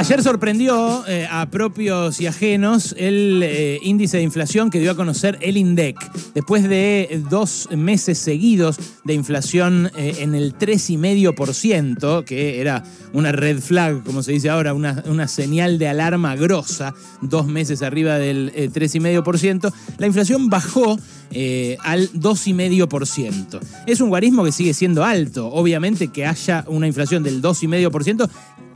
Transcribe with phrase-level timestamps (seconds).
[0.00, 4.96] Ayer sorprendió eh, a propios y ajenos el eh, índice de inflación que dio a
[4.96, 5.94] conocer el INDEC.
[6.32, 12.82] Después de dos meses seguidos de inflación eh, en el 3,5%, que era
[13.12, 17.82] una red flag, como se dice ahora, una, una señal de alarma grosa, dos meses
[17.82, 23.60] arriba del 3,5%, la inflación bajó al 2,5%.
[23.86, 25.48] Es un guarismo que sigue siendo alto.
[25.52, 28.30] Obviamente que haya una inflación del 2,5%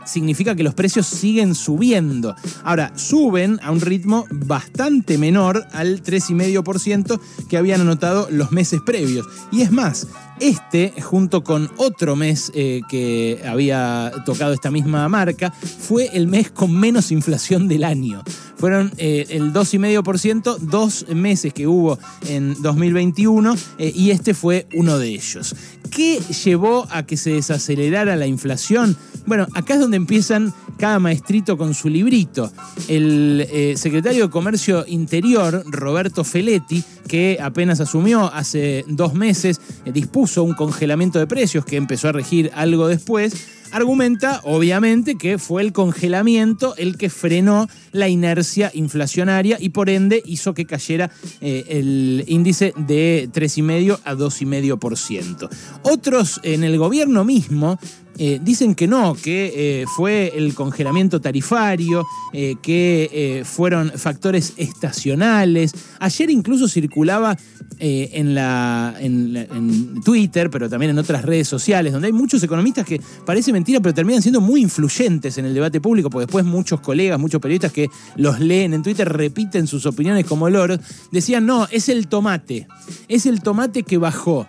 [0.04, 2.34] significa que los precios siguen subiendo.
[2.62, 9.26] Ahora, suben a un ritmo bastante menor al 3,5% que habían anotado los meses previos.
[9.50, 10.06] Y es más,
[10.40, 16.50] este, junto con otro mes eh, que había tocado esta misma marca, fue el mes
[16.50, 18.22] con menos inflación del año.
[18.56, 24.98] Fueron eh, el 2,5%, dos meses que hubo en 2021 eh, y este fue uno
[24.98, 25.54] de ellos.
[25.90, 28.96] ¿Qué llevó a que se desacelerara la inflación?
[29.26, 32.52] Bueno, acá es donde empiezan cada maestrito con su librito.
[32.88, 40.42] El eh, secretario de Comercio Interior, Roberto Feletti, que apenas asumió hace dos meses, dispuso
[40.42, 43.34] un congelamiento de precios que empezó a regir algo después
[43.74, 50.22] argumenta, obviamente, que fue el congelamiento el que frenó la inercia inflacionaria y por ende
[50.24, 55.48] hizo que cayera eh, el índice de 3,5 a 2,5%.
[55.82, 57.78] Otros en el gobierno mismo
[58.18, 62.06] eh, dicen que no, que eh, fue el congelamiento tarifario,
[62.62, 65.72] que fueron factores estacionales.
[66.00, 67.36] Ayer incluso circulaba
[67.78, 73.00] en, la, en, Twitter, pero también en otras redes sociales, donde hay muchos economistas que
[73.24, 77.20] parece mentira, pero terminan siendo muy influyentes en el debate público, porque después muchos colegas,
[77.20, 80.80] muchos periodistas que los leen en Twitter repiten sus opiniones como loros,
[81.12, 82.66] decían, no, es el tomate,
[83.06, 84.48] es el tomate que bajó.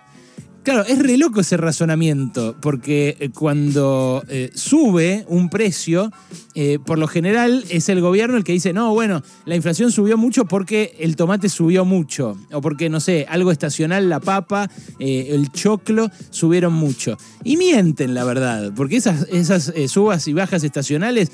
[0.66, 6.10] Claro, es re loco ese razonamiento, porque eh, cuando eh, sube un precio,
[6.56, 10.16] eh, por lo general es el gobierno el que dice, no, bueno, la inflación subió
[10.16, 14.68] mucho porque el tomate subió mucho, o porque, no sé, algo estacional, la papa,
[14.98, 17.16] el choclo, subieron mucho.
[17.44, 21.30] Y mienten, la verdad, porque esas, esas subas y bajas estacionales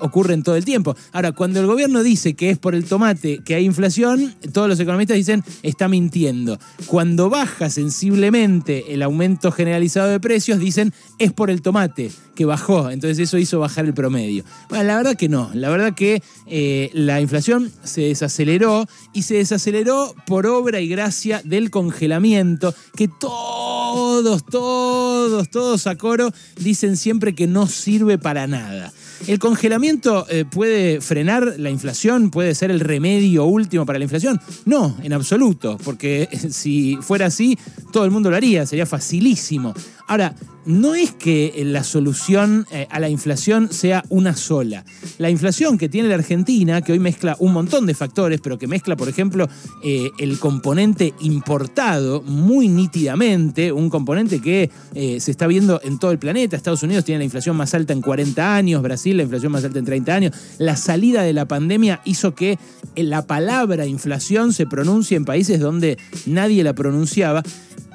[0.00, 0.96] ocurren todo el tiempo.
[1.12, 4.80] Ahora, cuando el gobierno dice que es por el tomate que hay inflación, todos los
[4.80, 6.58] economistas dicen, está mintiendo.
[6.86, 12.90] Cuando baja sensiblemente, el aumento generalizado de precios, dicen es por el tomate que bajó,
[12.90, 14.44] entonces eso hizo bajar el promedio.
[14.68, 19.34] Bueno, la verdad que no, la verdad que eh, la inflación se desaceleró y se
[19.34, 27.34] desaceleró por obra y gracia del congelamiento que todos, todos, todos a coro dicen siempre
[27.34, 28.92] que no sirve para nada.
[29.26, 32.30] ¿El congelamiento eh, puede frenar la inflación?
[32.30, 34.40] ¿Puede ser el remedio último para la inflación?
[34.64, 37.56] No, en absoluto, porque si fuera así,
[37.92, 39.74] todo el mundo lo haría, sería facilísimo.
[40.08, 44.84] Ahora, no es que la solución eh, a la inflación sea una sola.
[45.18, 48.66] La inflación que tiene la Argentina, que hoy mezcla un montón de factores, pero que
[48.66, 49.48] mezcla, por ejemplo,
[49.82, 56.10] eh, el componente importado muy nítidamente, un componente que eh, se está viendo en todo
[56.10, 56.56] el planeta.
[56.56, 59.78] Estados Unidos tiene la inflación más alta en 40 años, Brasil la inflación más alta
[59.78, 60.36] en 30 años.
[60.58, 62.58] La salida de la pandemia hizo que
[62.96, 67.42] la palabra inflación se pronuncie en países donde nadie la pronunciaba.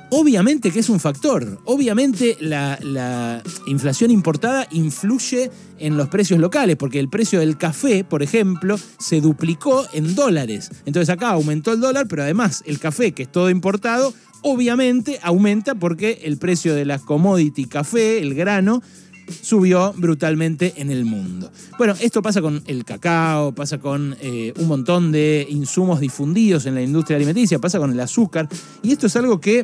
[0.09, 6.99] Obviamente que es un factor, obviamente la, inflación importada influye en los precios locales, porque
[6.99, 10.71] el precio del café, por ejemplo, se duplicó en dólares.
[10.85, 14.13] Entonces acá aumentó el dólar, pero además el café, que es todo importado,
[14.43, 18.81] obviamente aumenta porque el precio de la commodity café, el grano,
[19.41, 21.51] subió brutalmente en el mundo.
[21.77, 26.75] Bueno, esto pasa con el cacao, pasa con eh, un montón de insumos difundidos en
[26.75, 28.47] la industria alimenticia, pasa con el azúcar,
[28.83, 29.63] y esto es algo que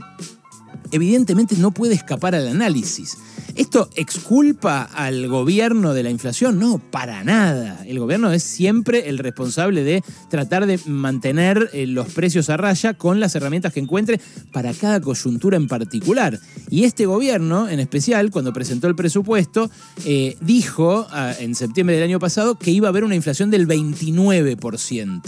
[0.92, 3.18] evidentemente no puede escapar al análisis.
[3.56, 6.58] ¿Esto exculpa al gobierno de la inflación?
[6.58, 7.84] No, para nada.
[7.86, 12.96] El gobierno es siempre el responsable de tratar de mantener eh, los precios a raya
[12.96, 14.20] con las herramientas que encuentre
[14.52, 16.40] para cada coyuntura en particular.
[16.72, 19.70] Y este gobierno, en especial, cuando presentó el presupuesto,
[20.04, 23.68] eh, dijo ah, en septiembre del año pasado que iba a haber una inflación del
[23.68, 25.22] 29%.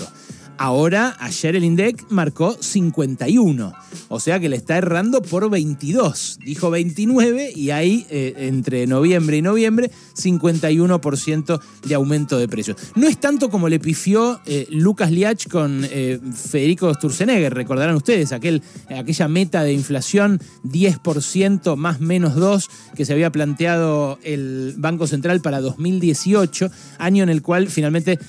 [0.58, 3.74] Ahora, ayer el INDEC marcó 51,
[4.08, 6.40] o sea que le está errando por 22.
[6.46, 12.78] Dijo 29 y ahí, eh, entre noviembre y noviembre, 51% de aumento de precios.
[12.96, 18.32] No es tanto como le pifió eh, Lucas Liach con eh, Federico Sturzenegger, recordarán ustedes,
[18.32, 25.06] aquel, aquella meta de inflación 10% más menos 2 que se había planteado el Banco
[25.06, 28.20] Central para 2018, año en el cual finalmente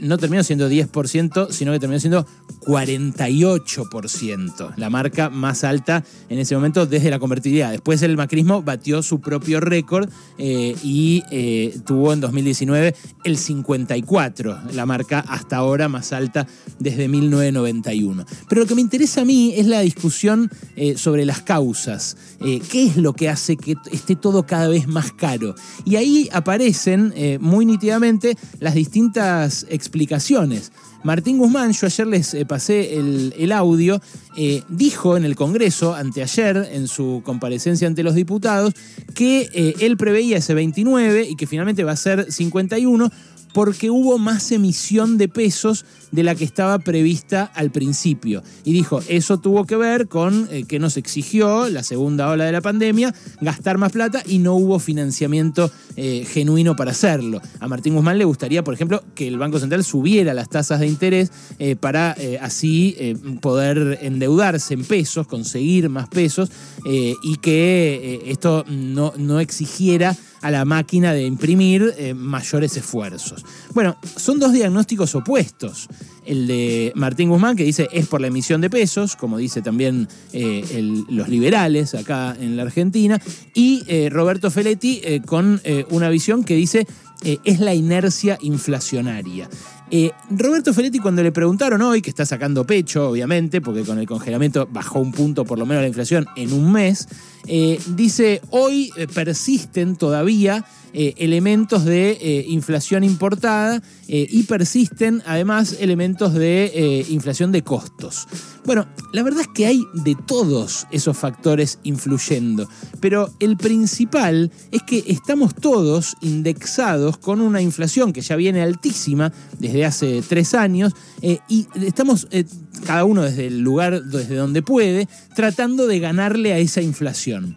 [0.00, 2.24] no terminó siendo 10%, sino sino que terminó siendo
[2.60, 7.72] 48%, la marca más alta en ese momento desde la convertibilidad.
[7.72, 10.08] Después el macrismo batió su propio récord
[10.38, 16.46] eh, y eh, tuvo en 2019 el 54, la marca hasta ahora más alta
[16.78, 18.24] desde 1991.
[18.48, 22.16] Pero lo que me interesa a mí es la discusión eh, sobre las causas.
[22.38, 25.56] ¿Qué es lo que hace que esté todo cada vez más caro?
[25.84, 30.70] Y ahí aparecen muy nítidamente las distintas explicaciones.
[31.06, 34.00] Martín Guzmán, yo ayer les eh, pasé el, audio,
[34.36, 38.74] eh, dijo en el Congreso, anteayer, en su comparecencia ante los diputados,
[39.14, 43.12] que eh, él preveía ese 29 y que finalmente va a ser 51
[43.52, 48.42] porque hubo más emisión de pesos de la que estaba prevista al principio.
[48.64, 52.52] Y dijo, eso tuvo que ver con eh, que nos exigió la segunda ola de
[52.52, 57.40] la pandemia gastar más plata y no hubo financiamiento eh, genuino para hacerlo.
[57.60, 60.86] A Martín Guzmán le gustaría, por ejemplo, que el Banco Central subiera las tasas de
[60.86, 62.96] interés eh, para así
[63.40, 66.50] poder endeudarse en pesos, conseguir más pesos
[66.84, 70.16] y que esto no, no exigiera
[70.46, 73.44] a la máquina de imprimir eh, mayores esfuerzos.
[73.74, 75.88] Bueno, son dos diagnósticos opuestos.
[76.24, 80.06] El de Martín Guzmán, que dice es por la emisión de pesos, como dice también
[80.32, 83.20] eh, los liberales acá en la Argentina,
[83.54, 85.60] y eh, Roberto Feletti con
[85.90, 86.86] una visión que dice
[87.22, 89.48] es la inercia inflacionaria.
[89.90, 94.06] Eh, Roberto Feletti, cuando le preguntaron hoy, que está sacando pecho, obviamente, porque con el
[94.06, 97.08] congelamiento bajó un punto por lo menos la inflación en un mes,
[97.46, 100.64] eh, dice, hoy eh, persisten todavía
[100.98, 108.26] elementos de inflación importada y persisten además elementos de inflación de costos.
[108.64, 112.66] Bueno, la verdad es que hay de todos esos factores influyendo,
[112.98, 119.32] pero el principal es que estamos todos indexados con una inflación que ya viene altísima
[119.58, 120.92] desde hace tres años
[121.22, 122.44] eh, y estamos eh,
[122.86, 127.56] cada uno desde el lugar desde donde puede tratando de ganarle a esa inflación.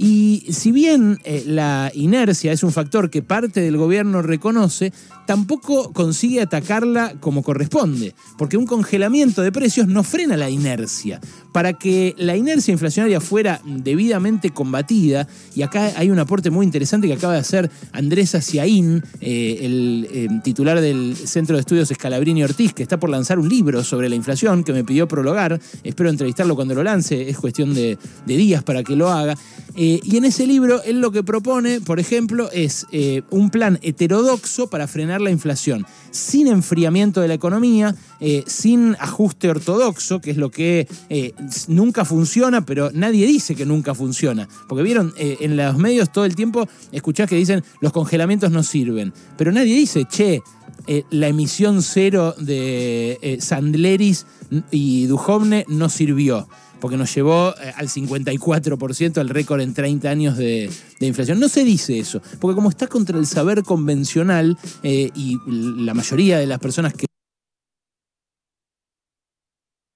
[0.00, 4.92] Y si bien eh, la inercia es un factor que parte del gobierno reconoce,
[5.28, 11.20] tampoco consigue atacarla como corresponde, porque un congelamiento de precios no frena la inercia.
[11.52, 17.08] Para que la inercia inflacionaria fuera debidamente combatida, y acá hay un aporte muy interesante
[17.08, 22.44] que acaba de hacer Andrés Aciaín, eh, el eh, titular del Centro de Estudios Escalabrini
[22.44, 26.08] Ortiz, que está por lanzar un libro sobre la inflación, que me pidió prologar, espero
[26.08, 29.34] entrevistarlo cuando lo lance, es cuestión de, días para que lo haga.
[30.02, 32.86] Y en ese libro, él lo que propone, por ejemplo, es
[33.30, 37.94] un plan heterodoxo para frenar la inflación, sin enfriamiento de la economía,
[38.46, 40.88] sin ajuste ortodoxo, que es lo que
[41.68, 44.48] nunca funciona, pero nadie dice que nunca funciona.
[44.68, 48.62] Porque vieron, eh, en los medios todo el tiempo escuchás que dicen los congelamientos no
[48.62, 49.12] sirven.
[49.36, 50.42] Pero nadie dice, che,
[50.86, 54.26] eh, la emisión cero de eh, Sandleris
[54.70, 56.48] y Duhovne no sirvió
[56.80, 60.70] porque nos llevó al 54% el récord en 30 años de,
[61.00, 61.40] inflación.
[61.40, 66.46] No se dice eso, porque como está contra el saber convencional y la mayoría de
[66.46, 67.07] las personas que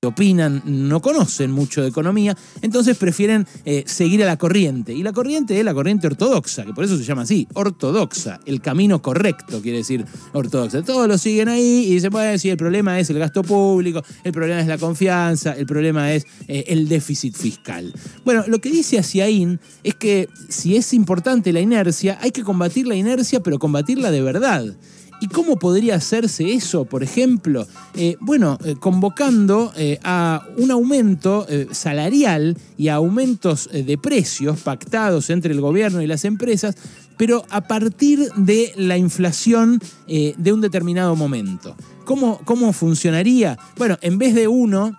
[0.04, 4.92] opinan, no conocen mucho de economía, entonces prefieren eh, seguir a la corriente.
[4.92, 8.60] Y la corriente es la corriente ortodoxa, que por eso se llama así, ortodoxa, el
[8.60, 10.82] camino correcto, quiere decir ortodoxa.
[10.82, 14.32] Todos lo siguen ahí y dicen, bueno, si el problema es el gasto público, el
[14.32, 17.94] problema es la confianza, el problema es eh, el déficit fiscal.
[18.24, 22.88] Bueno, lo que dice Asiaín es que si es importante la inercia, hay que combatir
[22.88, 24.74] la inercia, pero combatirla de verdad.
[25.22, 27.64] ¿Y cómo podría hacerse eso, por ejemplo?
[27.94, 35.30] Eh, bueno, eh, convocando eh, a un aumento salarial y a aumentos de precios pactados
[35.30, 36.74] entre el gobierno y las empresas,
[37.18, 41.76] pero a partir de la inflación de un determinado momento.
[42.04, 43.56] ¿Cómo, ¿Cómo funcionaría?
[43.76, 44.98] Bueno, en vez de uno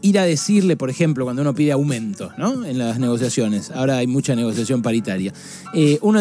[0.00, 2.64] ir a decirle, por ejemplo, cuando uno pide aumento, ¿no?
[2.64, 3.70] En las negociaciones.
[3.70, 5.32] Ahora hay mucha negociación paritaria.
[6.00, 6.18] uno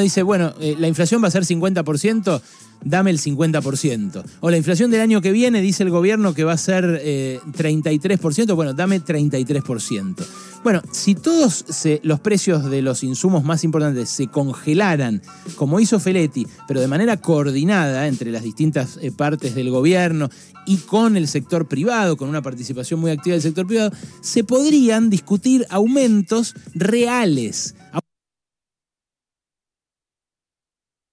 [0.00, 2.40] dice, bueno, eh, la inflación va a ser 50%,
[2.84, 4.24] dame el 50%.
[4.40, 8.50] O la inflación del año que viene, dice el gobierno que va a ser 33%,
[8.50, 10.26] eh, bueno, dame 33%.
[10.62, 11.64] Bueno, si todos
[12.02, 15.22] los precios de los insumos más importantes se congelaran,
[15.56, 20.28] como hizo Feletti, pero de manera coordinada entre las distintas eh, partes del gobierno
[20.66, 23.90] y con el sector privado, con una participación muy activa del sector privado,
[24.20, 27.74] se podrían discutir aumentos reales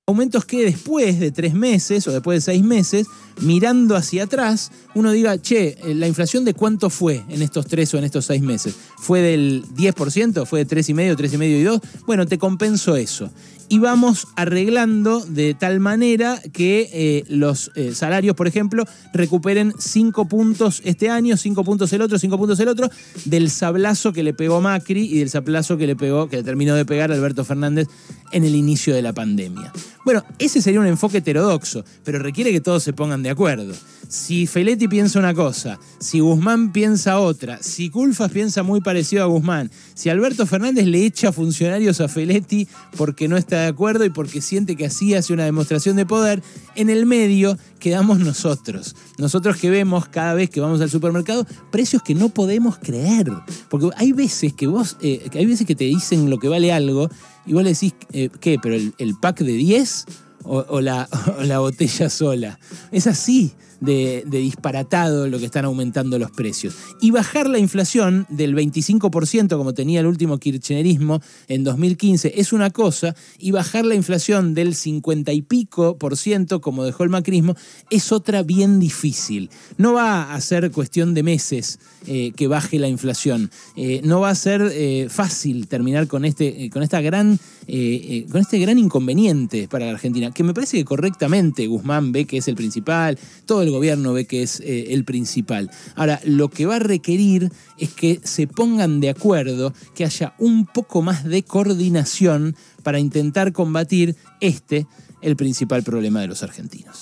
[0.10, 3.08] aumentos que después de tres meses o después de seis meses,
[3.42, 7.94] mirando hacia atrás, uno diga, che, eh, ¿la inflación de cuánto fue en estos tres
[7.94, 8.74] o en estos seis meses?
[8.98, 10.46] ¿Fue del 10%?
[10.46, 11.82] ¿Fue de 3,5, 3,5 y 2?
[12.06, 13.30] Bueno, te compenso eso
[13.70, 20.28] y vamos arreglando de tal manera que eh, los eh, salarios, por ejemplo, recuperen 5
[20.28, 22.90] puntos este año, 5 puntos el otro, 5 puntos el otro,
[23.26, 26.76] del sablazo que le pegó Macri y del sablazo que le pegó, que le terminó
[26.76, 27.88] de pegar Alberto Fernández
[28.32, 29.74] en el inicio de la pandemia.
[30.08, 33.74] Bueno, ese sería un enfoque heterodoxo, pero requiere que todos se pongan de acuerdo.
[34.08, 39.26] Si Feletti piensa una cosa, si Guzmán piensa otra, si Culfas piensa muy parecido a
[39.26, 44.10] Guzmán, si Alberto Fernández le echa funcionarios a Feletti porque no está de acuerdo y
[44.10, 46.42] porque siente que así hace una demostración de poder,
[46.76, 48.96] en el medio quedamos nosotros.
[49.18, 53.30] Nosotros que vemos cada vez que vamos al supermercado precios que no podemos creer.
[53.70, 57.10] Porque hay veces que vos, eh, hay veces que te dicen lo que vale algo
[57.48, 58.60] y vos le decís, eh, ¿qué?
[58.62, 60.06] ¿Pero el, pack de 10
[60.44, 61.08] o, la,
[61.40, 62.60] o la botella sola?
[62.92, 66.76] Es así de, disparatado lo que están aumentando los precios.
[67.02, 72.70] Y bajar la inflación del 25% como tenía el último kirchnerismo en 2015 es una
[72.70, 77.56] cosa, y bajar la inflación del 50 y pico por ciento como dejó el macrismo
[77.90, 79.50] es otra bien difícil.
[79.78, 83.52] No va a ser cuestión de meses eh, que baje la inflación.
[83.76, 88.60] Eh, no va a ser eh, fácil terminar con este, con, esta gran, con este
[88.60, 92.56] gran inconveniente para la Argentina, que me parece que correctamente Guzmán ve que es el
[92.56, 95.70] principal, todo el gobierno ve que es eh, el principal.
[95.96, 100.66] Ahora, lo que va a requerir es que se pongan de acuerdo, que haya un
[100.66, 104.88] poco más de coordinación para intentar combatir este,
[105.22, 107.00] el principal problema de los argentinos.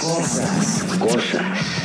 [0.00, 0.84] cosas.
[0.98, 1.76] Cosas.